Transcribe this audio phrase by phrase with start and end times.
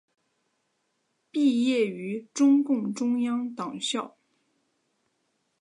[1.29, 4.17] 毕业于中共中央党校。